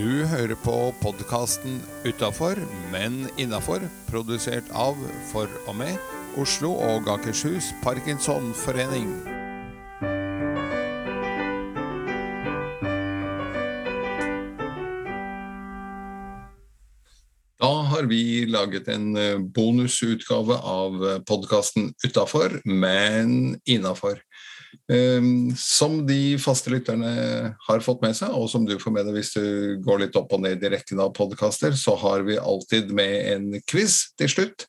[0.00, 1.74] Du hører på podkasten
[2.08, 2.56] Utafor,
[2.88, 4.96] men innafor, produsert av,
[5.28, 5.98] for og med,
[6.40, 9.10] Oslo og Akershus Parkinsonforening.
[17.60, 20.96] Da har vi laget en eh, bonusutgave av
[21.28, 24.24] podkasten Utafor, men innafor.
[24.90, 27.10] Um, som de faste lytterne
[27.66, 29.44] har fått med seg, og som du får med deg hvis du
[29.84, 33.46] går litt opp og ned i rekken av podkaster, så har vi alltid med en
[33.70, 34.66] quiz til slutt.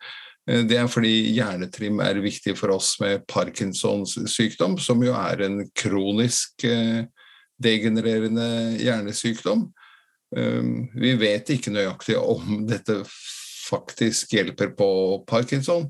[0.49, 5.45] Uh, det er fordi hjernetrim er viktig for oss med Parkinsons sykdom, som jo er
[5.47, 7.03] en kronisk uh,
[7.61, 8.47] degenererende
[8.81, 9.67] hjernesykdom.
[10.31, 13.01] Um, vi vet ikke nøyaktig om dette
[13.71, 14.89] faktisk hjelper på
[15.27, 15.87] parkinson,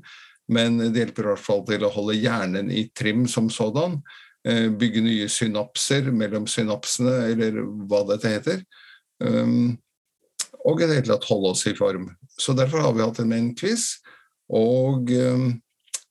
[0.52, 4.00] men det hjelper i hvert fall til å holde hjernen i trim som sådan.
[4.48, 8.62] Eh, bygge nye synapser mellom synapsene, eller hva dette heter.
[9.22, 9.76] Um,
[10.66, 12.08] og i det hele tatt holde oss i form.
[12.38, 14.00] Så derfor har vi hatt en, quiz.
[14.52, 15.52] Og um,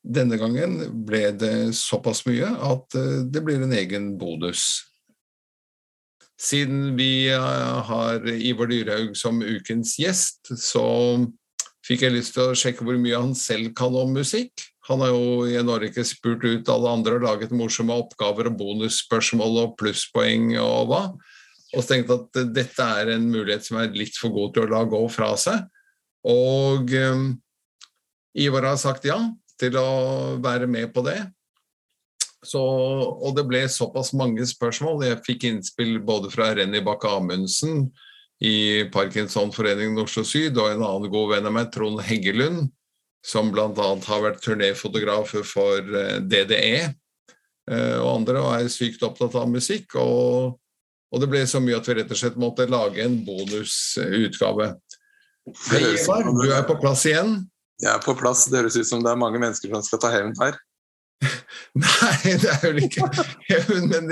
[0.01, 4.87] denne gangen ble det såpass mye at uh, det blir en egen bonus.
[6.41, 10.87] Siden vi uh, har Ivar Dyrhaug som ukens gjest, så
[11.87, 14.65] fikk jeg lyst til å sjekke hvor mye han selv kan om musikk.
[14.89, 18.57] Han har jo i en årrekke spurt ut alle andre og laget morsomme oppgaver og
[18.59, 21.03] bonusspørsmål og plusspoeng og hva.
[21.71, 24.65] Og så tenkte jeg at dette er en mulighet som er litt for god til
[24.65, 25.63] å la gå fra seg.
[26.27, 27.29] Og um,
[28.37, 29.19] Ivar har sagt ja
[29.61, 31.19] til å være med på det.
[32.41, 35.03] Så, og det ble såpass mange spørsmål.
[35.05, 37.91] Jeg fikk innspill både fra Renny Bakke Amundsen,
[38.41, 42.71] i Parkinsonforeningen Oslo Syd, og en annen god venn av meg, Trond Heggelund,
[43.25, 43.69] som bl.a.
[43.77, 49.93] har vært turnéfotograf for eh, DDE eh, og andre, og er sykt opptatt av musikk.
[50.01, 50.57] Og,
[51.13, 54.71] og det ble så mye at vi rett og slett måtte lage en bonusutgave.
[55.69, 57.37] Hei, Ivar, du er på plass igjen?
[57.81, 58.47] Jeg er på plass.
[58.49, 60.57] Det høres ut som det er mange mennesker som skal ta hevn her.
[61.77, 63.05] Nei, det er vel ikke
[63.51, 64.11] hevn, men,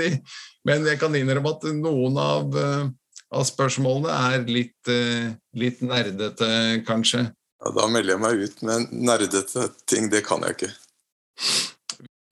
[0.66, 2.86] men, jeg kan innrømme at noen av uh,
[3.30, 6.48] av spørsmålene er litt, uh, litt nerdete,
[6.88, 7.26] kanskje.
[7.60, 10.72] Ja, da melder jeg meg ut, men nerdete ting, det kan jeg ikke.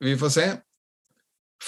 [0.04, 0.48] Vi får se.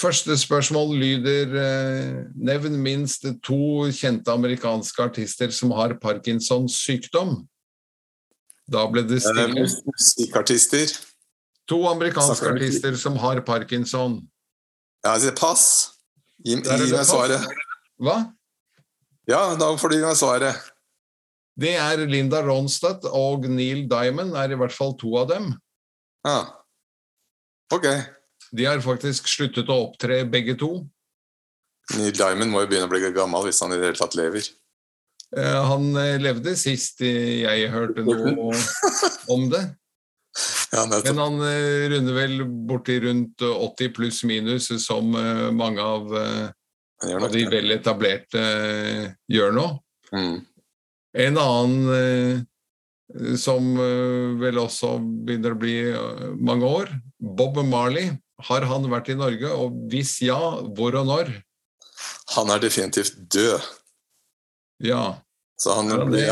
[0.01, 7.41] Første spørsmål lyder uh, Nevn minst to kjente amerikanske artister som har Parkinsons sykdom.
[8.71, 9.67] Da ble det stille.
[9.67, 10.93] Musikkartister.
[11.71, 14.21] To amerikanske artister som har parkinson.
[15.05, 15.65] Ja, pass.
[16.45, 17.47] Gi, gi meg svaret.
[18.01, 18.17] Hva?
[19.29, 20.71] Ja, da får du gi meg svaret.
[21.61, 25.51] Det er Linda Ronstadt og Neil Diamond er i hvert fall to av dem.
[26.27, 26.39] Ja.
[27.75, 27.87] Ok.
[28.57, 30.73] De har faktisk sluttet å opptre, begge to.
[31.99, 34.49] Neil Diamond må jo begynne å bli gammel hvis han i det hele tatt lever.
[35.37, 38.55] Uh, han levde sist jeg hørte noe
[39.35, 39.63] om det.
[40.71, 41.37] Ja, Men han
[41.91, 46.15] runder vel borti rundt 80 pluss minus, som mange av
[47.09, 49.67] og de vel etablerte uh, gjør nå.
[50.13, 50.39] Mm.
[51.25, 55.77] En annen uh, som uh, vel også begynner å bli
[56.39, 58.13] mange år, Bob Marley.
[58.49, 60.39] Har han vært i Norge, og hvis ja,
[60.77, 61.33] hvor og når?
[62.37, 63.67] Han er definitivt død.
[64.81, 65.21] Ja.
[65.61, 66.31] Så han, han, blir,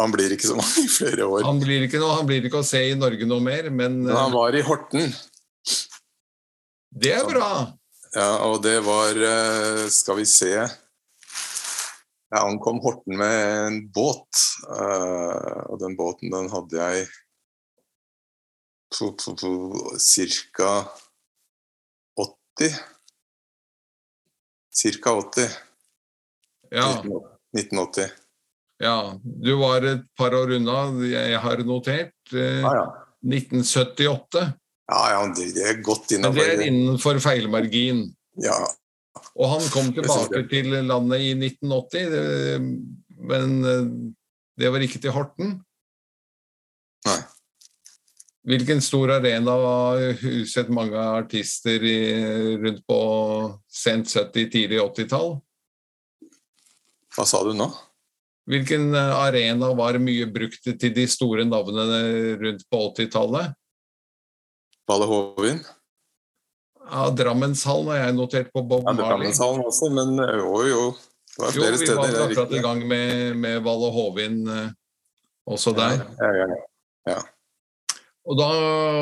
[0.00, 1.44] han blir ikke så mange flere år.
[1.46, 4.16] Han blir ikke, noe, han blir ikke å se i Norge noe mer, men Men
[4.16, 5.14] han var i Horten.
[6.94, 7.50] Det er bra.
[8.14, 10.70] Ja, og det var eh, Skal vi se Jeg
[12.38, 14.42] ankom Horten med en båt.
[14.70, 17.06] Eh, og den båten, den hadde jeg
[18.94, 20.70] ca.
[22.18, 22.74] 80.
[24.74, 25.10] Ca.
[25.10, 25.56] 80.
[26.70, 26.88] Ja.
[27.54, 28.10] 1980.
[28.82, 29.20] Ja.
[29.22, 30.78] Du var et par år unna.
[31.06, 32.14] Jeg har notert.
[32.32, 32.86] Eh, ah, ja.
[33.22, 34.52] 1978.
[34.90, 38.02] Ja, ja, det er godt innenfor Men det er innenfor feilmargin.
[38.42, 38.56] Ja.
[39.34, 42.66] Og han kom tilbake til landet i 1980,
[43.30, 43.86] men eh,
[44.60, 45.56] det var ikke til Horten.
[47.08, 47.20] Nei.
[48.44, 51.98] Hvilken stor arena var huset mange artister i,
[52.60, 53.00] rundt på
[53.72, 55.38] sent 70-, tidlig 80-tall?
[57.14, 57.70] Hva sa du nå?
[58.50, 62.00] Hvilken eh, arena var mye brukt til de store navnene
[62.42, 63.56] rundt på 80-tallet?
[64.88, 65.60] Valle Hovin?
[66.84, 70.82] Ja, Drammenshallen har jeg notert på Bob ja, Drammenshallen også, men jo, jo.
[71.34, 72.02] Det var flere jo, vi steder.
[72.02, 74.66] Vi var akkurat i gang med, med Valle Hovin uh,
[75.50, 76.04] også der.
[76.20, 76.58] Ja, ja,
[77.10, 77.16] ja,
[78.28, 78.50] Og da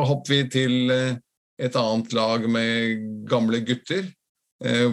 [0.08, 1.18] hopper vi til uh,
[1.62, 4.06] et annet lag med gamle gutter,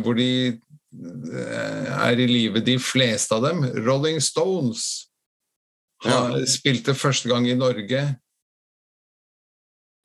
[0.01, 0.57] hvor de
[0.89, 3.61] er i live, de fleste av dem.
[3.85, 4.83] Rolling Stones
[6.03, 8.01] har, spilte første gang i Norge.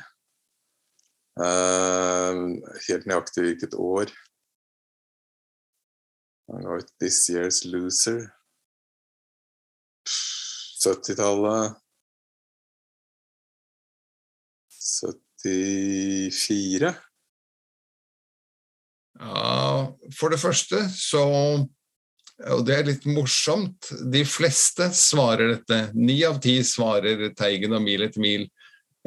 [1.38, 2.58] Uh,
[2.88, 4.14] helt nøyaktig hvilket år.
[7.02, 8.28] This Year's Loser.
[10.84, 11.78] 70-tallet.
[15.44, 16.94] 74.
[19.20, 21.24] Ja, for det første så
[22.54, 23.92] Og det er litt morsomt.
[24.12, 25.80] De fleste svarer dette.
[25.96, 28.48] Ni av ti svarer Teigen og Mil etter mil.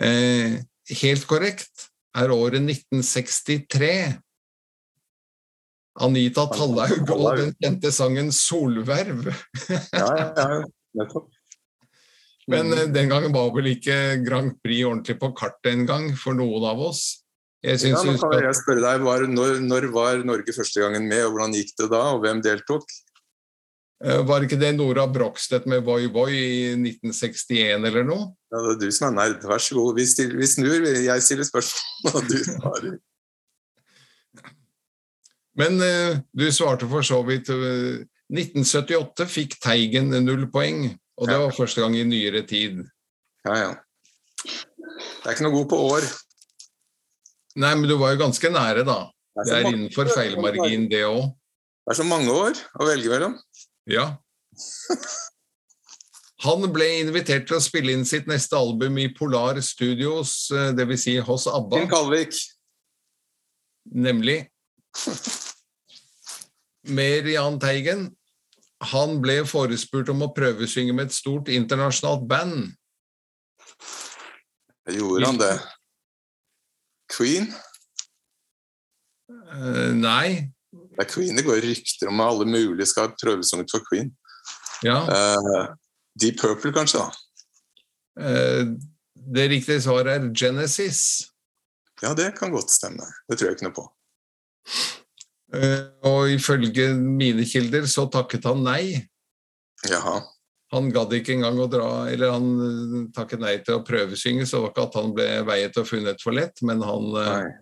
[0.01, 0.61] Eh,
[1.03, 3.91] helt korrekt er året 1963.
[6.07, 9.33] Anita Tallaug og den kjente sangen 'Solverv'.
[9.97, 10.63] Ja, ja, ja.
[10.97, 11.31] Nettopp.
[12.47, 16.69] Men eh, den gangen var vel ikke Grand Prix ordentlig på kartet engang for noen
[16.69, 17.25] av oss.
[17.65, 21.25] Jeg ja, nå kan jeg spørre deg, var, når, når var Norge første gangen med,
[21.27, 22.85] og hvordan gikk det da, og hvem deltok?
[24.05, 28.29] Eh, Var ikke det Nora Brogstedt med Voi Voi i 1961 eller noe?
[28.53, 29.47] Ja, det er du som er nerd.
[29.49, 29.97] Vær så god.
[29.97, 32.99] Vi, stiller, vi snur, jeg stiller spørsmål, og du svarer.
[35.57, 41.41] Men eh, du svarte for så vidt eh, 1978 fikk Teigen null poeng, og det
[41.41, 42.83] var første gang i nyere tid.
[43.47, 43.73] Ja, ja.
[44.45, 46.07] Det er ikke noe god på år.
[47.57, 49.07] Nei, men du var jo ganske nære, da.
[49.37, 51.31] Det så er innenfor feilmargin, det òg.
[51.87, 53.37] Det er så mange år å velge mellom.
[53.87, 54.17] Ja.
[56.45, 61.03] Han ble invitert til å spille inn sitt neste album i Polar Studios, eh, dvs.
[61.07, 61.81] Si hos ABBA.
[61.81, 62.37] Kim Kalvik.
[63.87, 64.49] nemlig
[66.87, 68.09] med Jahn Teigen.
[68.93, 72.75] Han ble forespurt om å prøvesynge med et stort internasjonalt band.
[74.93, 75.55] Gjorde han det?
[77.11, 77.49] Queen?
[79.31, 80.53] Uh, nei.
[80.97, 84.11] Det er Queen det går rykter om at alle mulige skal ha prøvesunget for Queen.
[84.85, 85.03] Ja.
[85.05, 85.75] Uh,
[86.21, 87.05] Deep Purple, kanskje?
[87.05, 87.23] da
[88.17, 88.73] Uh,
[89.13, 91.27] det riktige svaret er Genesis.
[92.01, 93.05] Ja, det kan godt stemme.
[93.29, 93.85] Det tror jeg ikke noe på.
[95.53, 99.05] Uh, og ifølge mine kilder så takket han nei.
[99.85, 100.23] Jaha.
[100.73, 104.65] Han gadd ikke engang å dra Eller han takket nei til å prøvesynge, så det
[104.65, 107.53] var ikke at han ble veiet og funnet for lett, men han, Nei.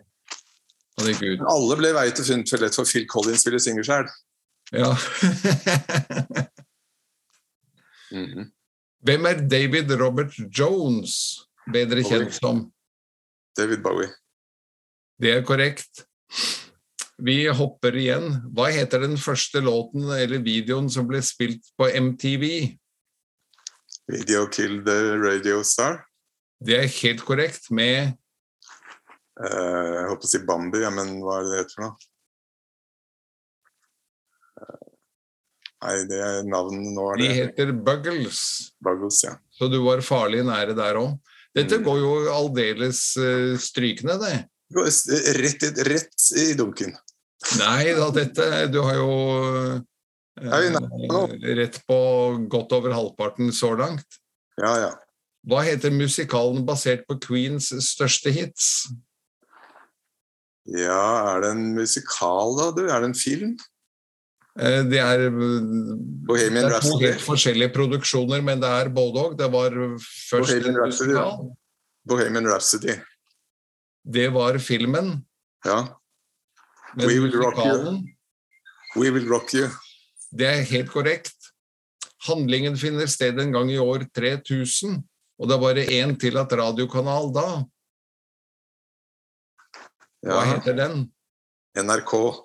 [1.01, 1.41] Ut.
[1.41, 4.11] Men alle ble veiet og funnet for lett for Phil Collins ville synge sjøl.
[4.73, 4.93] Ja.
[8.15, 8.45] Mhm.
[9.03, 11.41] Hvem er David Robert Jones,
[11.73, 12.61] bedre kjent som?
[13.59, 14.09] David Bowie.
[15.21, 16.05] Det er korrekt.
[17.19, 18.41] Vi hopper igjen.
[18.55, 22.47] Hva heter den første låten eller videoen som ble spilt på MTV?
[24.11, 26.03] Video Kill the Radio Star.
[26.65, 28.15] Det er helt korrekt, med
[29.43, 31.95] jeg holdt på å si Bambi, ja, men hva er det det heter for noe?
[34.61, 34.91] Eh,
[35.85, 37.07] Nei, det er navnet nå.
[37.13, 38.39] er De heter Buggles.
[38.81, 39.35] Buggles, ja.
[39.53, 41.19] Så du var farlig nære der òg.
[41.55, 41.85] Dette Mm.
[41.85, 44.49] går jo aldeles eh, strykende, det.
[44.75, 46.95] Rett, i- rett i dunken.
[47.59, 49.83] Nei da, dette Du har jo
[50.41, 51.99] eh, rett på
[52.49, 54.07] godt over halvparten så langt.
[54.59, 54.91] Ja, ja.
[55.47, 58.89] Hva heter musikalen basert på Queens største hits?
[60.67, 62.85] Ja, er det en musikal, da, du?
[62.89, 63.57] Er det en film?
[64.59, 69.37] Eh, Det er, Bohemian det er to helt forskjellige produksjoner, men det er både òg.
[69.39, 69.71] Det var
[70.31, 71.51] først Bohemian Rhapsody, musikal.
[72.07, 72.97] Bohemian Rhapsody.
[74.05, 75.25] Det var filmen.
[75.67, 75.83] Ja.
[76.97, 77.99] Men We Will Rock You.
[78.97, 79.69] We Will Rock You.
[80.33, 81.35] det er helt korrekt.
[82.27, 85.03] Handlingen finner sted en gang i år 3000,
[85.39, 87.65] og det er bare én tillatt radiokanal da.
[90.25, 90.45] Hva Ja.
[90.55, 90.95] heter den?
[91.77, 92.13] NRK.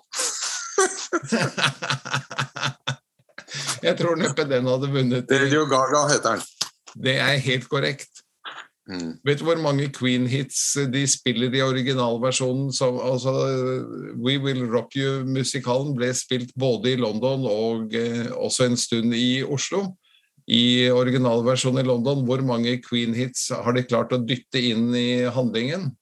[3.82, 5.30] Jeg tror neppe den hadde vunnet.
[5.32, 6.42] Radio Gaga heter den.
[7.00, 8.08] Det er helt korrekt.
[8.90, 9.12] Mm.
[9.24, 12.72] Vet du hvor mange Queen-hits de spiller i originalversjonen?
[12.74, 13.30] Som, altså,
[14.18, 19.42] We Will Rock You-musikalen ble spilt både i London og eh, også en stund i
[19.46, 19.84] Oslo.
[20.50, 25.92] I originalversjonen i London, hvor mange Queen-hits har de klart å dytte inn i handlingen?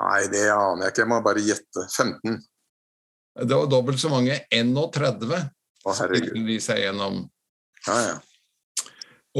[0.00, 1.02] Nei, det aner jeg ikke.
[1.04, 1.84] Jeg må bare gjette.
[1.92, 2.40] 15.
[3.40, 4.40] Det var dobbelt så mange.
[4.52, 6.40] 31 Å, herregud.
[6.48, 7.22] de seg gjennom.
[7.86, 8.18] Ja, ja.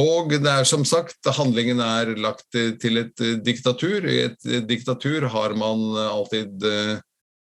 [0.00, 4.06] Og det er som sagt, handlingen er lagt til et eh, diktatur.
[4.06, 7.00] I et eh, diktatur har man alltid eh,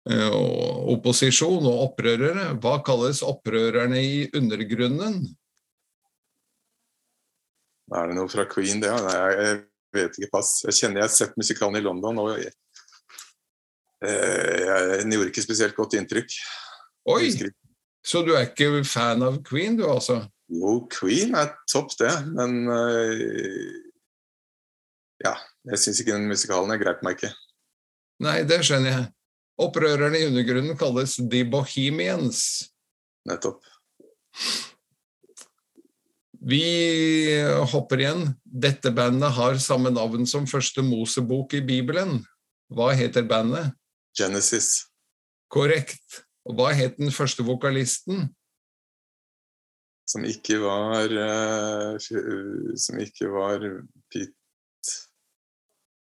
[0.09, 0.39] eh,
[0.95, 2.55] opposisjon og opprørere.
[2.63, 5.21] Hva kalles opprørerne i undergrunnen?
[7.91, 8.91] Er det noe fra Queen, det?
[9.05, 9.61] Nei, jeg
[9.97, 10.55] vet ikke, pass.
[10.65, 12.55] Jeg kjenner jeg har sett musikalen i London, og eh, jeg,
[14.01, 16.37] den gjorde ikke spesielt godt inntrykk.
[17.11, 17.29] Oi,
[18.07, 20.23] så du er ikke fan av Queen, du altså?
[20.51, 23.71] Jo, Queen er topp, det, men eh,
[25.21, 25.37] Ja,
[25.69, 27.33] jeg syns ikke den musikalen jeg grep meg ikke.
[28.25, 29.09] Nei, det skjønner jeg.
[29.61, 32.41] Opprørerne i undergrunnen kalles The Bohemians.
[33.29, 33.61] Nettopp.
[36.41, 36.65] Vi
[37.69, 38.23] hopper igjen.
[38.45, 42.23] Dette bandet har samme navn som første Mosebok i Bibelen.
[42.73, 43.77] Hva heter bandet?
[44.17, 44.87] Genesis.
[45.51, 46.25] Korrekt.
[46.49, 48.29] Og hva het den første vokalisten?
[50.09, 51.99] Som ikke var eh,
[52.81, 53.63] Som ikke var
[54.11, 54.35] Pete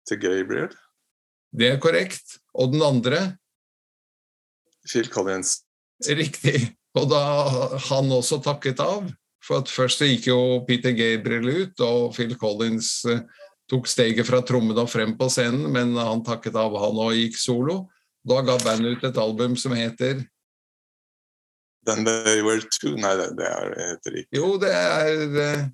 [0.07, 0.75] til Gabriel.
[1.51, 2.39] Det er korrekt.
[2.55, 3.37] Og den andre?
[4.87, 5.63] Phil Collins.
[6.07, 6.77] Riktig.
[6.95, 7.23] Og da
[7.89, 9.09] han også takket av.
[9.43, 13.23] For at først gikk jo Peter Gabriel ut, og Phil Collins eh,
[13.71, 17.39] tok steget fra trommene og frem på scenen, men han takket av, han og gikk
[17.39, 17.85] solo.
[18.27, 20.25] Da ga bandet ut et album som heter
[21.87, 24.37] Then they were two Nei, det, det er, heter det ikke.
[24.41, 25.67] Jo, det er eh,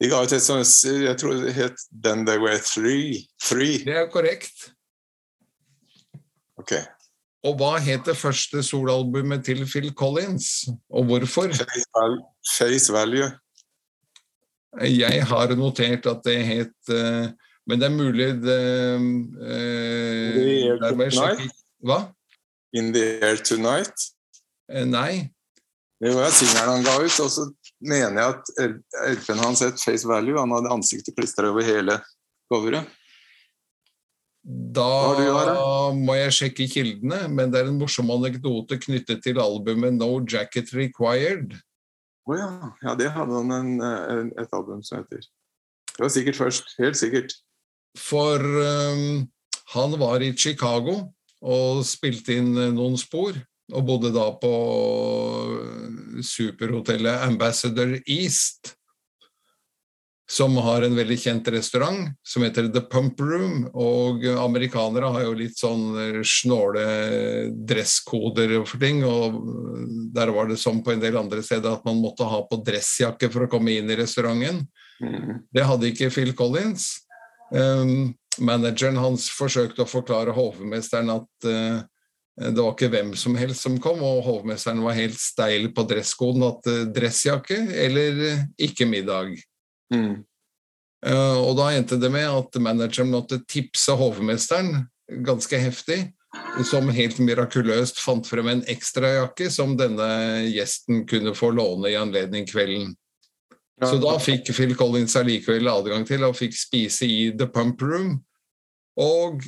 [0.00, 3.26] De ga ut et sånt Jeg tror det het Then they were three.
[3.42, 3.82] Three.
[3.84, 4.70] Det er korrekt.
[6.58, 6.72] Ok.
[7.46, 11.52] Og hva het det første soloalbumet til Phil Collins, og hvorfor?
[12.56, 13.28] Face value.
[14.82, 17.30] Jeg har notert at det het eh,
[17.68, 18.60] Men det er mulig det
[19.44, 21.58] eh, The Air Tonight?
[21.84, 21.98] Hva?
[22.72, 23.94] In the air tonight.
[24.68, 25.30] Eh, Nei.
[25.98, 27.46] Det var singelen han ga ut, og så
[27.82, 28.50] mener jeg at
[29.16, 30.38] LP-en hans het Face Value.
[30.38, 31.96] Han hadde ansiktet klistra over hele
[32.52, 32.86] coveret.
[34.48, 40.12] Da må jeg sjekke kildene, men det er en morsom anekdote knyttet til albumet No
[40.22, 41.58] Jacket Required.
[42.28, 42.48] Å ja.
[42.84, 45.26] ja, det hadde han en, en, et album som heter.
[45.90, 46.74] Det var sikkert først.
[46.78, 47.34] Helt sikkert.
[47.96, 49.28] For um,
[49.74, 51.00] han var i Chicago
[51.44, 53.36] og spilte inn eh, noen spor,
[53.68, 54.52] og bodde da på
[55.60, 58.74] eh, superhotellet Ambassador East,
[60.28, 63.62] som har en veldig kjent restaurant som heter The Pump Room.
[63.72, 66.84] Og amerikanere har jo litt sånn eh, snåle
[67.68, 69.38] dresskoder for ting, og
[70.16, 73.30] der var det som på en del andre steder at man måtte ha på dressjakke
[73.32, 74.64] for å komme inn i restauranten.
[74.98, 75.44] Mm.
[75.54, 76.96] Det hadde ikke Phil Collins.
[77.54, 78.14] Um,
[78.44, 81.80] manageren hans forsøkte å forklare hovmesteren at uh,
[82.38, 86.44] det var ikke hvem som helst som kom, og hovmesteren var helt steil på dresskoden
[86.46, 89.34] at uh, dressjakke eller uh, ikke middag.
[89.94, 90.24] Mm.
[90.98, 94.80] Og da endte det med at manageren måtte tipse hovmesteren
[95.22, 95.98] ganske heftig,
[96.66, 100.08] som helt mirakuløst fant frem en ekstrajakke som denne
[100.50, 102.96] gjesten kunne få låne i anledning kvelden.
[103.78, 108.16] Så da fikk Phil Collins allikevel adgang til og fikk spise i The Pump Room.
[108.98, 109.44] Og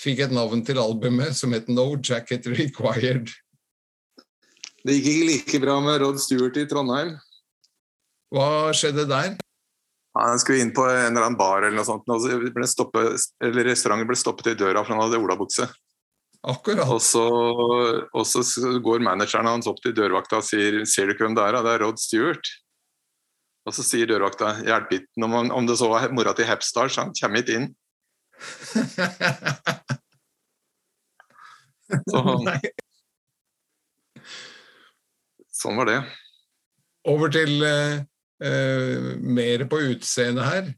[0.00, 3.28] fikk et navn til albumet som het No Jacket Required.
[4.86, 7.16] Det gikk ikke like bra med Rod Stewart i Trondheim.
[8.32, 9.34] Hva skjedde der?
[10.18, 13.28] Han skulle inn på en eller annen bar eller noe sånt, og så ble stoppet,
[13.44, 15.68] eller restauranten ble stoppet i døra for han hadde olabukse.
[16.48, 16.88] Akkurat.
[16.88, 17.26] Og så,
[18.14, 18.42] og så
[18.82, 21.74] går manageren hans opp til dørvakta og sier 'Ser du ikke hvem det er?' Det
[21.74, 22.52] er Rod Stewart.
[23.68, 27.04] Og så sier dørvakta 'Hjelp ikke om, om det så var mora til Hepstar, så
[27.04, 27.72] han kommer ikke inn'.
[32.08, 32.22] Så
[35.58, 36.00] sånn var det.
[37.08, 37.98] Over til uh,
[39.18, 40.68] mer på utseendet her.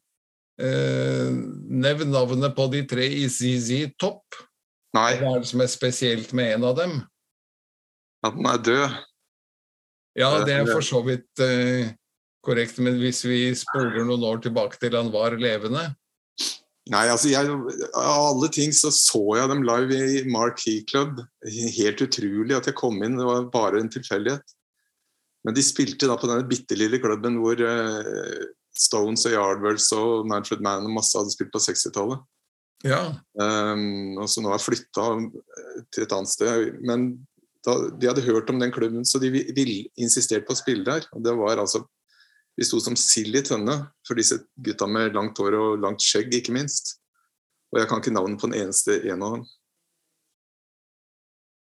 [0.61, 1.31] Uh,
[1.71, 4.39] nevn navnet på de tre i ZZ Topp.
[4.97, 7.01] Nei, Hva er det som er spesielt med en av dem?
[8.25, 8.97] at den er død.
[10.19, 11.93] Ja, det er for så vidt eh,
[12.47, 15.91] korrekt, men hvis vi spoler noen år tilbake til han var levende
[16.91, 17.47] Nei, altså jeg,
[17.95, 21.21] Av alle ting så så jeg dem live i Marquee Club.
[21.77, 24.57] Helt utrolig at jeg kom inn, det var bare en tilfeldighet.
[25.47, 28.41] Men de spilte da på denne bitte lille klubben hvor uh,
[28.77, 32.27] Stones og Yardwells og Manfred Mann og masse hadde spilt på 60-tallet.
[32.87, 33.03] Ja,
[33.37, 35.05] Um, og så nå har flytta
[35.93, 36.79] til et annet sted.
[36.85, 37.11] Men
[37.65, 41.07] da, de hadde hørt om den klubben, så de ville insistert på å spille der.
[41.15, 41.85] Og det var altså
[42.59, 43.77] Vi sto som sild i tønne
[44.07, 46.97] for disse gutta med langt hår og langt skjegg, ikke minst.
[47.73, 49.45] Og jeg kan ikke navnet på den eneste en av dem.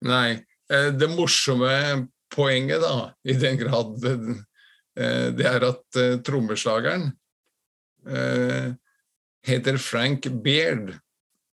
[0.08, 0.44] nei.
[0.70, 7.12] Eh, det morsomme poenget, da, i den grad eh, det er at eh, trommeslageren
[9.48, 10.94] heter Frank Beard.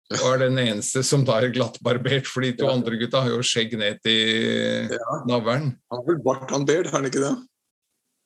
[0.10, 2.74] Og er den eneste som da er glattbarbert, for de to Ja.
[2.74, 5.20] andre gutta har jo skjegg ned til Ja.
[5.30, 5.76] navlen.
[5.92, 7.36] Han har vel bart, han Baird, har han ikke det?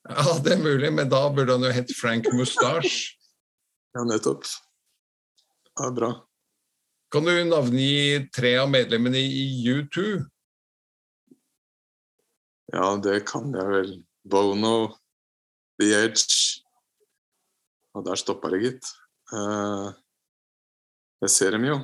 [0.10, 3.16] Ja, det er mulig, men da burde han jo hett Frank Mustache.
[3.96, 4.44] Ja, nettopp.
[5.80, 6.12] Ja, bra.
[7.14, 10.04] Kan du navngi tre av medlemmene i U2?
[12.74, 13.92] Ja, det kan jeg vel.
[14.24, 14.96] Bono,
[15.78, 16.64] The Edge
[17.94, 18.88] Og der stoppa det, gitt.
[19.36, 19.90] Eh,
[21.22, 21.76] jeg ser dem jo.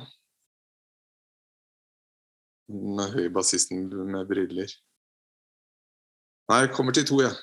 [2.70, 4.72] Den høye bassisten med briller.
[6.50, 7.38] Nei, jeg kommer til to, jeg.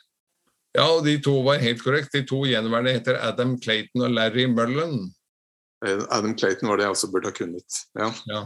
[0.78, 2.14] Ja, og de to var helt korrekt.
[2.14, 5.08] De to gjenværende heter Adam Clayton og Larry Mullen.
[5.86, 7.80] Eh, Adam Clayton var det jeg også burde ha kunnet.
[7.98, 8.12] Ja.
[8.30, 8.44] Ja.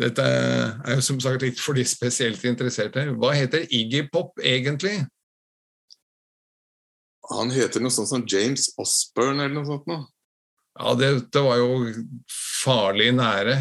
[0.00, 3.04] Dette er jo som sagt litt for de spesielt interesserte.
[3.20, 5.02] Hva heter Iggy Pop egentlig?
[7.30, 10.06] Han heter noe sånt som James Osborne eller noe sånt noe.
[10.80, 11.92] Ja, det, det var jo
[12.62, 13.58] farlig nære.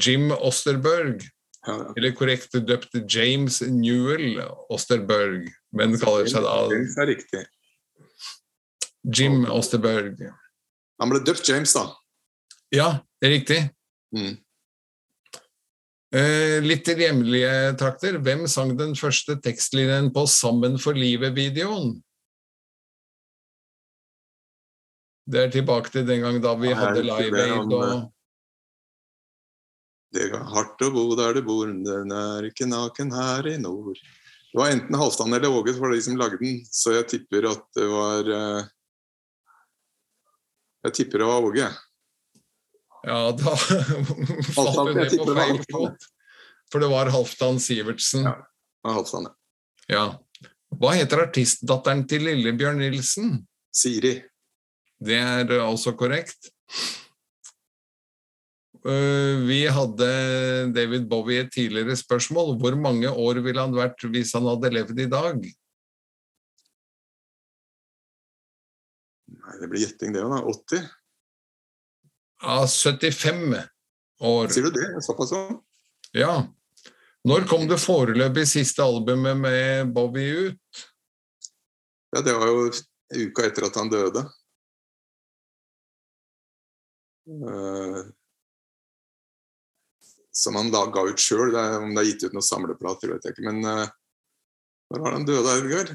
[0.00, 1.20] Jim Osterberg,
[1.64, 4.40] Ja, eller korrekt døpt James Newell
[4.72, 7.44] Osterberg, men kaller seg da James er riktig.
[9.04, 10.20] Jim Osterberg.
[11.00, 11.88] Han ble døpt James, da.
[12.74, 12.88] Ja,
[13.20, 13.60] det er riktig.
[14.14, 14.34] Mm.
[16.14, 18.20] Eh, litt til hjemlige trakter.
[18.22, 21.96] Hvem sang den første tekstlinjen på Sammen for livet-videoen?
[25.24, 28.10] Det er tilbake til den gang da vi hadde Live Aid han, og
[30.14, 33.98] Det er hardt å bo der du bor, den er ikke naken her i nord.
[33.98, 37.64] Det var enten Halvdan eller Åge for de som lagde den, så jeg tipper at
[37.74, 38.68] det var eh,
[40.86, 41.70] Jeg tipper det var Åge.
[43.04, 43.54] Ja, da
[44.56, 46.06] falt du ned på feil fot.
[46.70, 48.28] For det var Halvdan Sivertsen.
[48.28, 48.36] Ja.
[48.38, 49.34] Det var Halvdan, ja.
[49.90, 50.04] Ja.
[50.78, 53.34] Hva heter artistdatteren til Lillebjørn Nilsen?
[53.74, 54.16] Siri.
[55.02, 56.52] Det er eh, også korrekt.
[58.84, 60.08] Eh, Vi hadde
[60.76, 62.58] David Bowie et tidligere spørsmål.
[62.60, 65.46] Hvor mange år ville han vært hvis han hadde levd i dag?
[69.34, 70.42] Nei, det blir gjetting, det òg, da.
[70.52, 70.90] 80?
[72.44, 73.54] Ja, 75
[74.20, 74.52] år.
[74.52, 74.88] Sier du det?
[75.06, 75.54] Såpass òg?
[76.14, 76.42] Ja.
[77.24, 80.82] Når kom det foreløpig siste albumet med Bowie ut?
[82.12, 82.66] Ja, det var jo
[83.14, 84.26] uka etter at han døde.
[87.32, 88.02] Eh,
[90.34, 91.54] som han da ga ut sjøl.
[91.54, 93.46] Om det er gitt ut noen samleplater, vet jeg ikke.
[93.50, 93.92] Men eh,
[94.92, 95.94] når var han døde, Edgar?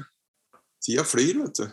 [0.80, 1.68] Tida flyr, vet du.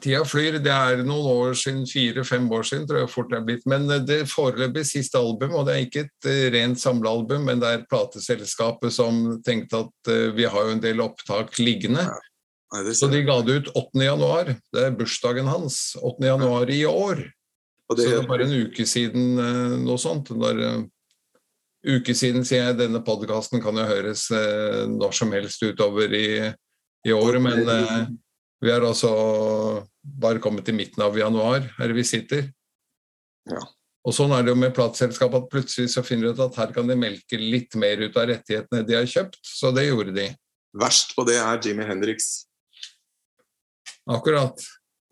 [0.00, 3.46] Tida flyr, det er noen år siden, fire-fem år siden, tror jeg fort det er
[3.46, 3.66] blitt.
[3.68, 7.62] Men eh, det foreløpig siste album, og det er ikke et eh, rent samlealbum, men
[7.62, 12.08] det er plateselskapet som tenkte at eh, vi har jo en del opptak liggende.
[12.72, 14.00] Nei, Så de ga det ut 8.
[14.06, 14.54] januar.
[14.72, 15.92] Det er bursdagen hans.
[16.00, 16.24] 8.
[16.24, 17.26] januar i år.
[17.90, 20.32] Og Så det, det er bare en uke siden eh, noe sånt.
[20.32, 20.84] Eh,
[21.82, 26.26] uke siden, sier jeg, denne podkasten kan jo høres eh, når som helst utover i,
[27.06, 28.10] i året, men eh,
[28.62, 29.12] vi er altså
[30.02, 32.46] bare kommet til midten av januar, her vi sitter.
[33.50, 33.62] Ja.
[34.02, 36.72] Og sånn er det jo med plateselskap at plutselig så finner du ut at her
[36.74, 40.30] kan de melke litt mer ut av rettighetene de har kjøpt, så det gjorde de.
[40.78, 42.30] verst på det er Jimmy Henriks.
[44.10, 44.58] Akkurat.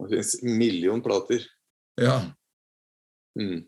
[0.01, 1.45] Det finnes en million plater.
[2.01, 2.17] Ja.
[3.39, 3.63] Mm.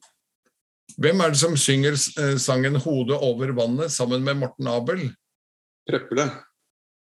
[1.01, 5.07] Hvem er det som synger eh, sangen 'Hodet over vannet' sammen med Morten Abel?
[5.89, 6.27] Preple.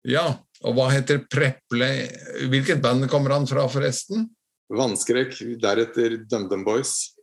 [0.09, 0.27] Ja,
[0.63, 1.89] og hva heter Preple?
[2.51, 4.29] Hvilket band kommer han fra, forresten?
[4.71, 5.35] Vannskrekk.
[5.61, 7.15] Deretter DumDum Boys.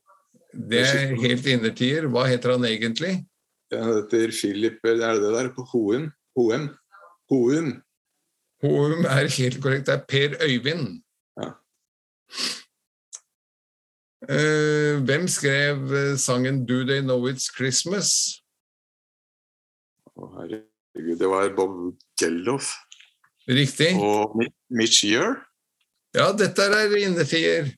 [0.56, 2.08] Det er helt innertier.
[2.12, 3.18] Hva heter han egentlig?
[3.74, 5.50] Han heter Philip Er det det der?
[5.56, 6.10] På Hoen?
[6.36, 6.70] Hoem?
[7.32, 7.72] Houm.
[8.64, 9.88] Houm er helt korrekt.
[9.88, 11.02] Det er Per Øyvind.
[11.40, 11.52] Ja.
[14.24, 18.42] Eh, hvem skrev eh, sangen 'Do They Know It's Christmas'?
[20.16, 22.72] Å, herregud, det var Bob Geldof
[23.46, 23.92] Riktig.
[24.00, 24.38] og
[24.72, 25.44] Mitch Year.
[26.16, 27.74] Ja, dette er innefier.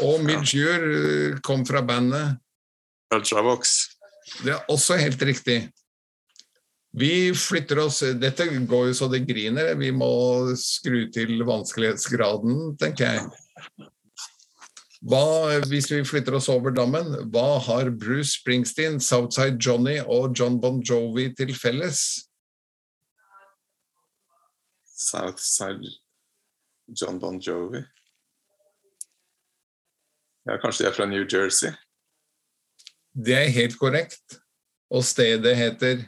[0.00, 2.38] Og Mitch Year kom fra bandet.
[3.12, 3.74] Ultravox.
[4.44, 5.58] Det er også helt riktig.
[6.96, 9.74] Vi flytter oss Dette går jo så det griner.
[9.76, 10.08] Vi må
[10.56, 13.90] skru til vanskelighetsgraden, tenker jeg.
[15.06, 20.58] Hva, hvis vi flytter oss over dammen, hva har Bruce Springsteen, Southside Johnny og John
[20.58, 22.00] Bon Jovi til felles?
[24.96, 25.92] Southside
[26.90, 27.84] John Bon Jovi.
[30.46, 31.70] Ja, kanskje de er fra New Jersey.
[33.14, 34.40] Det er helt korrekt.
[34.90, 36.02] Og stedet heter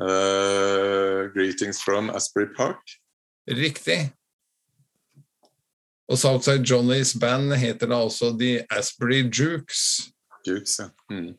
[0.00, 2.80] uh, greetings from Asbury Park.
[3.48, 4.12] Riktig.
[6.12, 10.10] Og Southside Johnnys band heter da også The Asbury Jukes.
[10.46, 10.90] Jukes, ja.
[11.10, 11.32] Mm.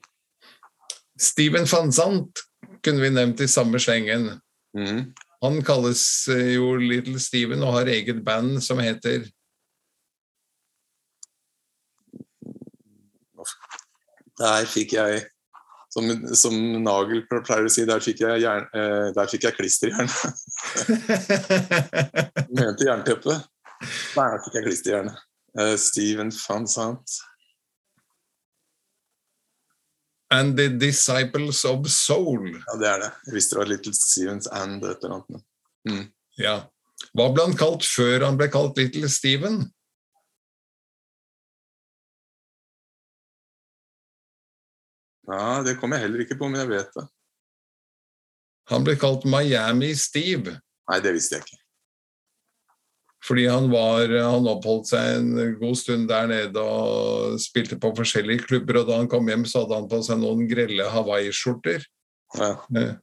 [1.22, 2.42] Steven van Sant
[2.84, 4.42] kunne vi nevnt i samme slengen.
[4.78, 5.14] Mm.
[5.46, 6.02] Han kalles
[6.34, 9.28] eh, jo Little Steven og har eget band som heter
[14.36, 15.22] Der fikk jeg,
[15.94, 20.12] som, som Nagel pleier å si, der fikk jeg, jern, eh, der fikk jeg klisterjern.
[22.42, 23.38] Han mente jernteppe.
[24.16, 25.14] Nei, jeg fikk jeg klisterjern.
[25.56, 27.18] Uh, Steven van Sant.
[30.34, 32.50] And The Disciples of Soul.
[32.56, 33.12] Ja, det er det.
[33.28, 35.46] Jeg visste det var Little Stevens and et eller annet.
[35.88, 36.06] Mm.
[36.42, 36.56] Ja.
[37.16, 39.62] Hva ble han kalt før han ble kalt Little Steven?
[45.26, 47.06] Ja, det kom jeg heller ikke på, men jeg vet det.
[48.74, 50.58] Han ble kalt Miami Steve.
[50.90, 51.62] Nei, det visste jeg ikke.
[53.26, 58.46] Fordi han, var, han oppholdt seg en god stund der nede og spilte på forskjellige
[58.46, 58.82] klubber.
[58.82, 61.88] Og da han kom hjem, så hadde han på seg noen grelle hawaiiskjorter.
[62.38, 62.52] Ja.
[62.78, 62.94] Eh,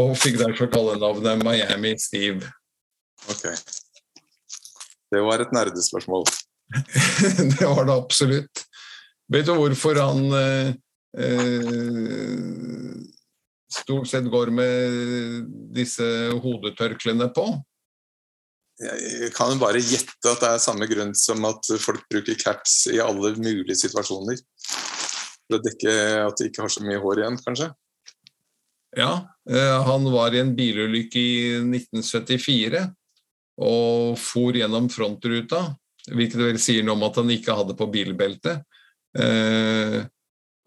[0.00, 2.48] Og fikk derfor kallenavnet Miami Steve.
[3.28, 3.44] Ok.
[5.12, 6.24] Det var et nerdespørsmål.
[7.52, 8.62] det var det absolutt.
[9.32, 10.72] Vet du hvorfor han eh,
[11.20, 12.38] eh,
[13.72, 15.44] stort sett går med
[15.76, 16.06] disse
[16.40, 17.46] hodetørklærne på?
[18.80, 22.86] Jeg kan jo bare gjette at det er samme grunn som at folk bruker caps
[22.90, 24.40] i alle mulige situasjoner.
[25.44, 27.68] For å dekke at de ikke har så mye hår igjen, kanskje.
[28.96, 29.12] Ja,
[29.48, 32.82] eh, han var i en bilulykke i 1974
[33.62, 35.62] og for gjennom frontruta,
[36.10, 38.58] hvilket vel sier noe om at han ikke hadde på bilbelte.
[39.12, 40.00] Eh,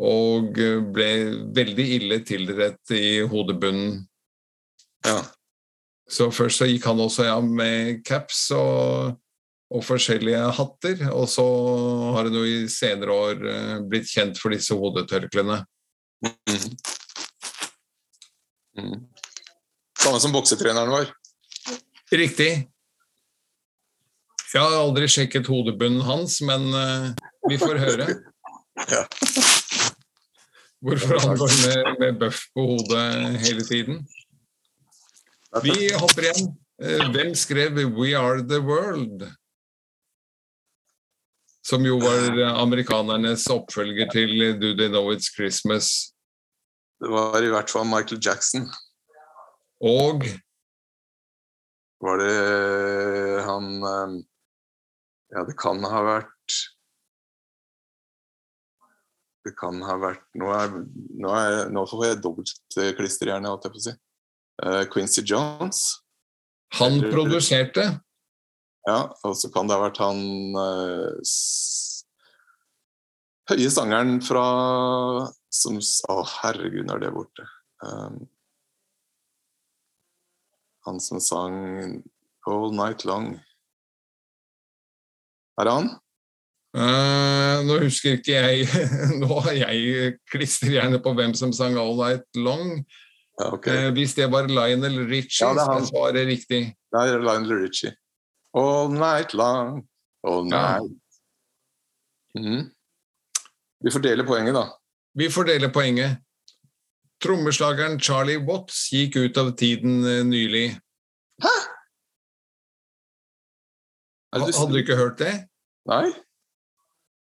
[0.05, 0.59] og
[0.93, 1.09] ble
[1.55, 4.03] veldig ille tilrett i hodebunnen.
[5.05, 5.19] Ja.
[6.05, 9.15] Så først så gikk han også ja, med caps og,
[9.73, 11.45] og forskjellige hatter, og så
[12.13, 15.63] har han jo i senere år eh, blitt kjent for disse hodetørklærne.
[16.25, 16.69] Mm.
[18.75, 19.03] Mhm.
[20.05, 21.09] Samme som boksetreneren vår.
[22.13, 22.49] Riktig.
[24.55, 27.09] Jeg har aldri sjekket hodebunnen hans, men uh,
[27.49, 28.07] vi får høre.
[28.91, 29.05] Ja.
[30.83, 33.05] Hvorfor han går med, med bøff på hodet
[33.39, 34.01] hele tiden.
[35.63, 36.51] Vi hopper igjen.
[36.83, 39.31] Eh, Hvem skrev 'We Are The World'?
[41.63, 46.11] Som jo var amerikanernes oppfølger til 'Do They Know It's Christmas'.
[46.99, 48.67] Det var i hvert fall Michael Jackson.
[49.81, 50.23] Og
[52.01, 54.23] Var det han eh,
[55.31, 56.51] Ja, det kan ha vært
[59.45, 60.75] Det kan ha vært Nå, er,
[61.23, 63.95] nå, er, nå får jeg dobbeltklisterhjerne, holdt jeg på å si.
[64.63, 66.01] Eh, Quincy Jones.
[66.79, 67.99] han produserte.
[68.85, 70.21] Ja, og så kan det ha vært han
[70.61, 71.35] eh,
[73.49, 74.45] høye sangeren fra
[75.55, 77.45] som Å, herregud, nå er det borte.
[77.85, 78.25] Um,
[80.85, 81.55] han som sang
[82.45, 83.37] All Night Long.
[85.55, 85.87] Er det han?
[86.75, 88.65] Uh, nå husker ikke jeg
[89.21, 92.83] Nå har jeg klisterhjerne på hvem som sang 'All Night Long'.
[93.39, 93.67] Ja, ok.
[93.67, 95.81] Eh, hvis det var Lionel Richie, Ja, det er han.
[95.83, 96.61] er svaret riktig.
[96.91, 97.91] Det er Lionel Richie.
[98.55, 99.81] All Night Long,
[100.23, 100.79] All Ja.
[100.79, 100.95] Night.
[102.35, 102.71] Mhm.
[103.83, 104.65] Vi fordeler poenget, da.
[105.15, 106.17] Vi fordeler poenget.
[107.23, 110.79] Trommeslageren Charlie Watts gikk ut av tiden eh, nylig.
[111.43, 111.53] Hæ?
[114.35, 114.39] Du...
[114.51, 115.33] Hadde du ikke hørt det?
[115.87, 116.11] Nei?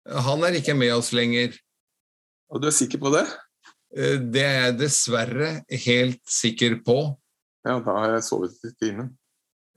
[0.09, 1.53] Han er ikke med oss lenger.
[2.49, 3.25] Og du er sikker på det?
[3.93, 5.49] Eh, Det er jeg dessverre
[5.85, 6.97] helt sikker på.
[7.63, 9.13] Ja, da har jeg sovet i timen.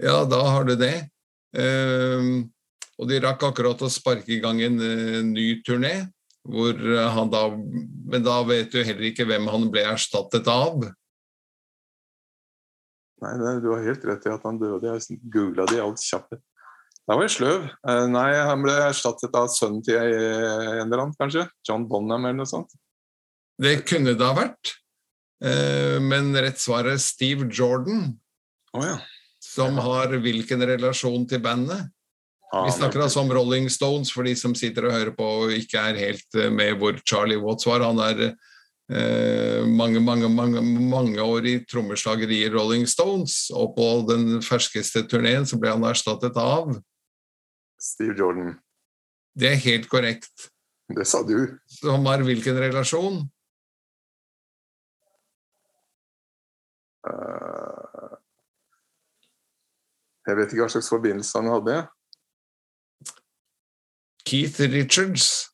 [0.03, 1.09] Ja, da har du det.
[1.57, 2.51] Ehm,
[2.99, 6.11] og de rakk akkurat å sparke i gang en eh, ny turné.
[6.47, 6.79] Hvor
[7.11, 10.85] han da Men da vet du heller ikke hvem han ble erstattet av.
[13.19, 14.93] Nei, du har helt rett i at han døde.
[14.95, 16.43] Jeg googla det i all kjapphet.
[17.07, 17.67] Da var jeg sløv.
[17.87, 21.49] Eh, nei, han ble erstattet av sønnen til en eller annen, kanskje.
[21.67, 22.75] John Bonham eller noe sånt.
[23.63, 24.77] Det kunne det ha vært.
[25.45, 28.11] Eh, men rett svar er Steve Jordan.
[28.77, 28.97] Oh, ja.
[29.43, 31.93] Som har hvilken relasjon til bandet?
[32.57, 35.81] Vi snakker altså om Rolling Stones for de som sitter og hører på og ikke
[35.91, 37.85] er helt eh, med hvor Charlie Watts var.
[37.85, 43.89] Han er eh, mange, mange, mange, mange år i trommeslager i Rolling Stones, og på
[44.09, 46.77] den ferskeste turneen så ble han erstattet av
[47.83, 48.55] Steve Jordan.
[49.37, 50.49] Det er helt korrekt.
[50.97, 51.59] Det sa du.
[51.69, 53.25] Som har hvilken relasjon?
[60.27, 61.77] Jeg vet ikke hva slags forbindelse han hadde.
[64.27, 65.47] Keith Richards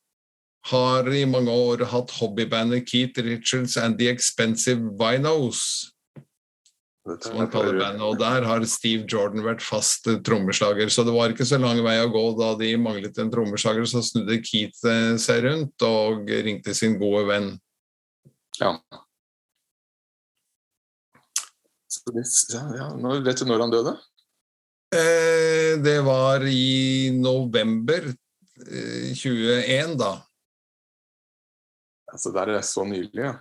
[0.71, 5.93] har i mange år hatt hobbybandet Keith Richards and The Expensive Vinos.
[7.03, 10.87] Som han kaller bandet, og Der har Steve Jordan vært fast trommeslager.
[10.87, 13.89] Så det var ikke så lang vei å gå da de manglet en trommeslager.
[13.91, 17.49] Så snudde Keith eh, seg rundt og ringte sin gode venn.
[18.61, 18.77] Ja.
[22.53, 22.89] Ja, ja.
[23.27, 23.95] Vet du når han døde?
[24.93, 28.11] Eh, det var i november
[28.63, 30.13] 21, da.
[32.13, 33.33] Altså, der er det så nylig, ja.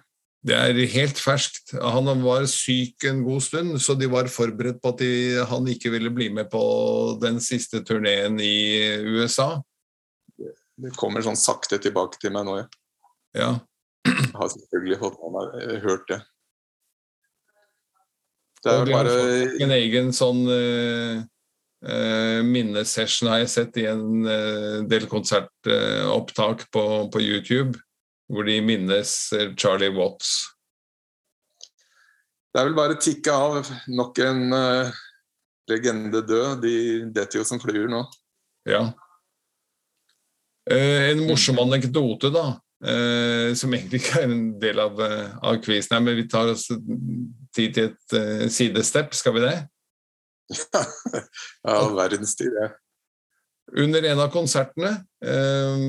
[0.41, 1.75] Det er helt ferskt.
[1.77, 5.11] Han var syk en god stund, så de var forberedt på at de,
[5.45, 6.61] han ikke ville bli med på
[7.21, 9.59] den siste turneen i USA.
[10.81, 12.65] Det kommer sånn sakte tilbake til meg nå, ja.
[13.37, 13.51] ja.
[14.07, 16.21] Jeg har selvfølgelig fått med meg hørt det.
[18.61, 19.13] Det er bare
[19.63, 21.21] En egen sånn uh,
[21.81, 27.79] Uh, minnesession har jeg sett i en uh, del konsertopptak uh, på, på, YouTube,
[28.29, 29.13] hvor de minnes
[29.57, 30.43] Charlie Watts.
[32.53, 34.41] Det er vel bare tikke av nok en
[35.71, 36.61] legende død.
[36.61, 36.75] De
[37.15, 38.03] detter jo som fluer nå.
[38.67, 38.81] Ja.
[40.67, 42.43] en morsom anekdote, da,
[42.81, 46.63] som egentlig ikke er en del av, av quizen her, men vi tar oss
[47.53, 48.15] tid til et
[48.49, 49.57] sidestep, skal vi det?
[51.67, 52.71] ja, verdenstid, det.
[53.77, 54.89] Under en av konsertene
[55.23, 55.83] uh,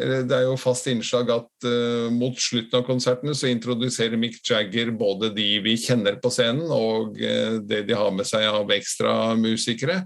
[0.00, 4.94] Det er jo fast innslag at eh, mot slutten av konsertene så introduserer Mick Jagger
[4.96, 9.34] både de vi kjenner på scenen, og eh, det de har med seg av ekstra
[9.36, 10.00] musikere.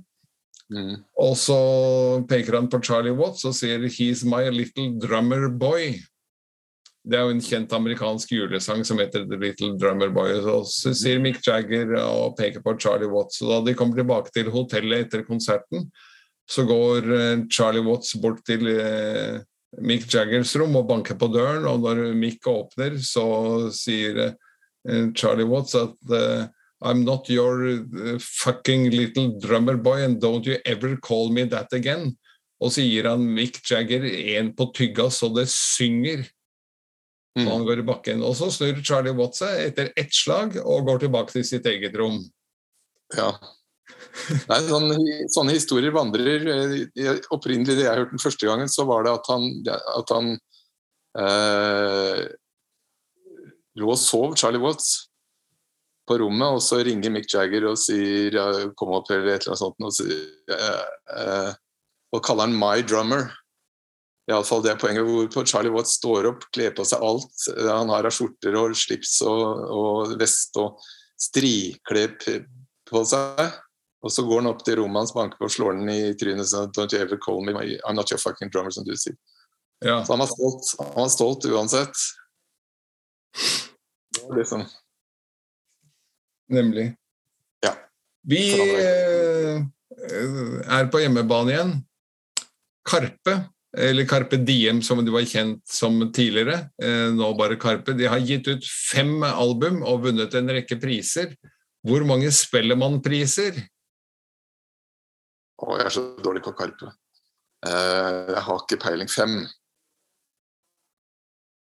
[0.72, 0.96] Mm.
[1.20, 1.58] Og så
[2.30, 6.00] peker han på Charlie Watts og sier 'He's my little drummer boy'.
[7.02, 10.36] Det er jo en kjent amerikansk julesang som heter The Little Drummer Boy.
[10.38, 13.40] Og så sier Mick Jagger og peker på Charlie Watts.
[13.42, 15.88] Og da de kommer tilbake til hotellet etter konserten,
[16.50, 19.40] så går eh, Charlie Watts bort til eh,
[19.82, 21.66] Mick Jaggers rom og banker på døren.
[21.66, 23.26] Og når Mick åpner, så
[23.74, 25.96] sier eh, Charlie Watts at
[26.82, 27.86] I'm not your
[28.18, 32.16] fucking little drummer boy, and don't you ever call me that again.
[32.62, 36.26] Og så gir han Mick Jagger en på tygga så det synger.
[37.38, 37.46] Mm.
[37.48, 38.22] han går i bakken.
[38.26, 41.96] Og så snur Charlie Watt seg etter ett slag og går tilbake til sitt eget
[41.96, 42.18] rom.
[43.16, 43.32] Ja.
[44.50, 44.98] Nei, sånne,
[45.32, 46.44] sånne, historier vandrer.
[46.52, 50.30] Eh, opprinnelig det jeg hørte den første gangen, så var det at han, at han
[51.22, 52.20] eh,
[53.80, 55.08] lå og sov, Charlie Watts,
[56.08, 59.54] på rommet, og så ringer Mick Jagger og sier ja, 'kom opp', eller et eller
[59.54, 61.52] annet sånt, og, sier, eh, eh,
[62.12, 63.30] og kaller han 'my drummer'.
[64.30, 65.02] Iallfall det poenget
[65.34, 69.16] hvor Charlie Watts står opp, kler på seg alt han har av skjorter og slips
[69.26, 70.78] og, og vest og
[71.18, 72.14] striklær
[72.90, 73.42] på seg.
[74.02, 76.50] Og så går han opp til rommet hans, banker på og slår den i trynet
[76.50, 79.18] sånn Don't you ever call me I'm not your fucking drummer, som du sier.
[79.82, 80.04] Ja.
[80.04, 80.72] Så han var stolt.
[80.78, 82.02] Han var stolt uansett.
[84.34, 84.64] Liksom.
[86.52, 86.92] Nemlig.
[87.62, 87.74] Ja.
[88.26, 89.62] Vi eh,
[90.66, 91.74] er på hjemmebane igjen.
[92.86, 93.36] Karpe
[93.78, 98.20] eller Carpe Diem som de var kjent som tidligere, eh, nå bare Carpe, de har
[98.20, 101.32] gitt ut fem album og vunnet en rekke priser.
[101.82, 103.56] Hvor mange Spellemannpriser?
[105.62, 106.92] Å, jeg er så dårlig på Karpe.
[107.66, 109.10] Eh, jeg har ikke peiling.
[109.10, 109.40] Fem.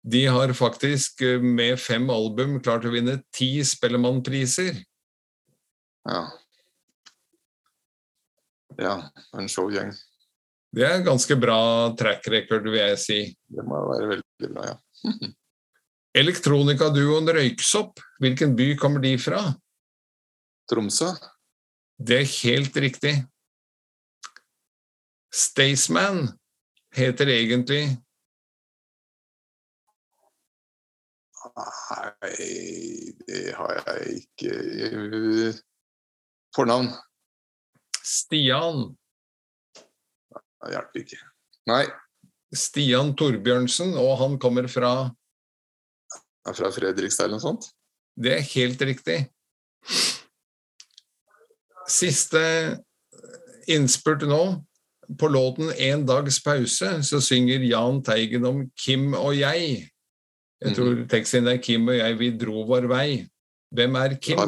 [0.02, 4.80] De har faktisk eh, med fem album klart å vinne ti Spellemannpriser.
[6.08, 6.22] Ja.
[8.80, 8.94] Ja,
[9.36, 9.92] en showgjeng.
[10.70, 11.60] Det er en ganske bra
[11.98, 13.18] track record, vil jeg si.
[13.50, 14.76] Det må være veldig bra, ja.
[16.20, 19.44] Elektronikaduoen Røyksopp, hvilken by kommer de fra?
[20.70, 21.12] Tromsø?
[21.98, 23.12] Det er helt riktig.
[25.30, 26.24] Staysman
[26.96, 27.82] heter egentlig
[31.60, 35.52] Nei, det har jeg ikke
[36.56, 36.88] Fornavn?
[38.02, 38.96] Stian.
[40.60, 41.20] Det hjelper ikke.
[41.70, 41.84] Nei.
[42.50, 45.10] Stian Torbjørnsen, og han kommer fra
[46.56, 47.68] fra Fredrikstad eller noe sånt?
[48.16, 49.18] Det er helt riktig.
[51.90, 52.42] Siste
[53.70, 54.42] innspurt nå.
[55.18, 59.90] På låten 'En dags pause' så synger Jahn Teigen om Kim og jeg.
[60.62, 63.28] Jeg tror teksten er 'Kim og jeg, vi dro vår vei'.
[63.74, 64.38] Hvem er Kim?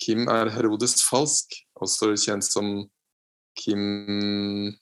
[0.00, 1.46] Kim er Herodes Falsk,
[1.76, 2.90] også kjent som
[3.56, 4.74] Kim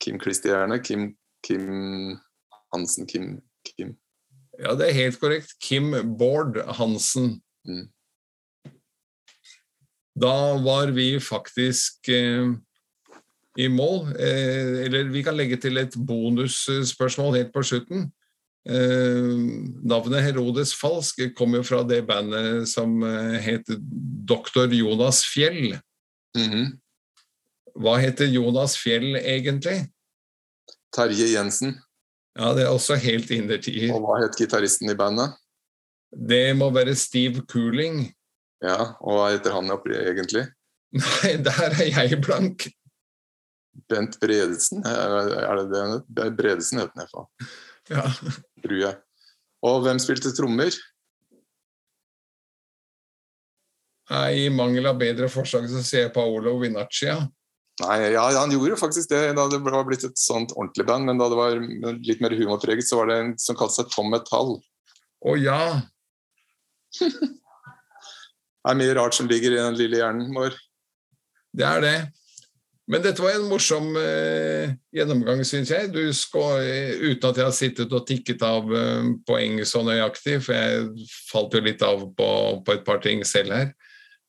[0.00, 0.78] Kim Kristierne.
[0.82, 2.18] Kim, Kim
[2.72, 3.06] Hansen.
[3.06, 3.96] Kim, Kim
[4.58, 5.56] Ja, det er helt korrekt.
[5.60, 7.40] Kim Bård Hansen.
[7.66, 7.88] Mm.
[10.14, 12.52] Da var vi faktisk eh,
[13.58, 14.12] i mål.
[14.14, 18.06] Eh, eller vi kan legge til et bonusspørsmål helt på slutten.
[18.64, 19.34] Eh,
[19.82, 23.74] navnet Herodes Falsk kom jo fra det bandet som eh, het
[24.28, 25.74] Doktor Jonas Fjell.
[26.38, 26.72] Mm -hmm.
[27.74, 29.80] Hva heter Jonas Fjell egentlig?
[30.94, 31.74] Terje Jensen.
[32.38, 33.90] Ja, det er også helt innertier.
[33.94, 35.34] Og hva het gitaristen i bandet?
[36.14, 38.04] Det må være Steve Cooling.
[38.62, 40.46] Ja, og hva heter han egentlig?
[40.94, 42.68] Nei, der er jeg blank.
[43.90, 44.84] Bent Bredesen?
[44.86, 46.30] Er det det?
[46.38, 47.30] Bredesen heter han iallfall.
[47.90, 48.06] Ja.
[48.62, 48.98] Tror jeg.
[49.64, 50.74] Og hvem spilte trommer?
[54.12, 57.16] Nei, I mangel av bedre forslag så ser jeg Paolo Vinaccia.
[57.82, 61.18] Nei, ja, han gjorde faktisk det da det var blitt et sånt ordentlig band, men
[61.18, 61.56] da det var
[62.06, 64.60] litt mer humorpreget, så var det en som kalte seg Tom Metall.
[65.26, 65.62] Å ja!
[67.00, 70.54] det er mye rart som ligger i den lille hjernen vår.
[71.54, 71.96] Det er det.
[72.90, 75.88] Men dette var en morsom eh, gjennomgang, syns jeg.
[75.94, 76.60] Du skal,
[77.00, 81.56] uten at jeg har sittet og tikket av eh, poeng så nøyaktig, for jeg falt
[81.56, 82.28] jo litt av på,
[82.62, 83.72] på et par ting selv her,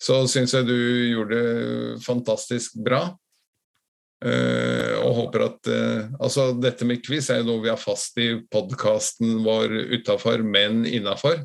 [0.01, 0.77] så syns jeg du
[1.12, 3.03] gjorde det fantastisk bra.
[4.23, 8.15] Eh, og håper at uh, Altså, dette med quiz er jo noe vi har fast
[8.21, 11.43] i podkasten vår utafor, men innafor.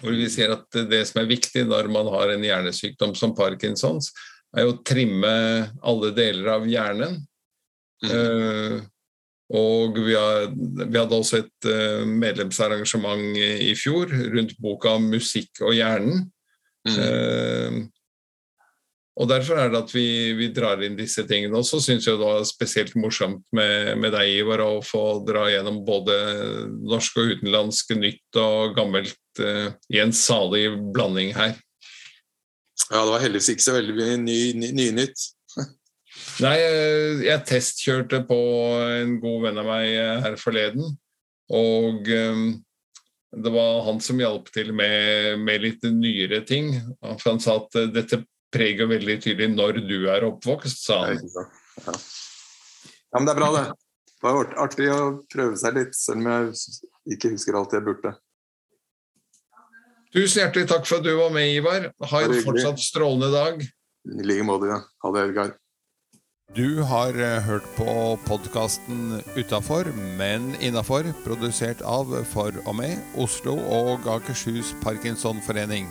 [0.00, 4.10] Hvor vi sier at det som er viktig når man har en hjernesykdom som Parkinsons,
[4.56, 5.30] er jo å trimme
[5.86, 7.16] alle deler av hjernen.
[8.04, 8.82] Uh,
[9.56, 15.76] og vi, har, vi, hadde også et uh, medlemsarrangement i fjor rundt boka 'Musikk og
[15.78, 16.26] hjernen'.
[16.86, 17.86] Mm.
[19.16, 21.56] Uh, og Derfor er det at vi, vi drar inn disse tingene.
[21.56, 25.46] Og så syns jeg det var spesielt morsomt med, med, deg, Ivar, å få dra
[25.50, 26.16] gjennom både
[26.84, 31.56] norsk og utenlandsk nytt og gammelt i en salig blanding her.
[32.90, 34.20] Ja, det var heldigvis ikke så veldig mye.
[34.20, 35.24] Ny, ny nytt.
[36.44, 36.56] Nei,
[37.24, 38.38] jeg testkjørte på
[39.00, 40.96] en god venn av meg her forleden,
[41.56, 42.46] og um,
[43.36, 46.72] det var han som hjalp til med, med, litt nyere ting.
[47.02, 48.22] For han sa at dette
[48.56, 51.20] preger veldig tydelig når du er oppvokst, sa han.
[51.20, 53.66] Ja, ja men det er bra, det.
[54.16, 58.16] Det var artig å prøve seg litt, selv om jeg ikke husker alt jeg burde.
[60.16, 61.90] Tusen hjertelig takk for at du var med, Ivar.
[62.10, 63.62] Ha en fortsatt strålende dag.
[64.06, 64.70] I like måte.
[64.70, 64.80] Ja.
[65.04, 65.54] Ha det, Edgar.
[66.54, 73.58] Du har eh, hørt på podkasten Utafor, men innafor, produsert av For og med Oslo
[73.58, 75.90] og Akershus Parkinsonforening.